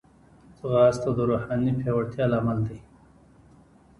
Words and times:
ځغاسته 0.59 1.09
د 1.17 1.19
روحاني 1.29 1.71
پیاوړتیا 1.79 2.25
لامل 2.31 2.59
دی 2.67 2.79